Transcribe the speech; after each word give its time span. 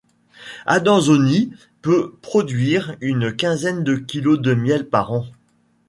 Adansonii 0.65 1.51
peut 1.83 2.15
produire 2.23 2.95
une 3.01 3.31
quinzaine 3.35 3.83
de 3.83 3.95
kilos 3.97 4.39
de 4.39 4.55
miel 4.55 4.89
par 4.89 5.11
an. 5.11 5.27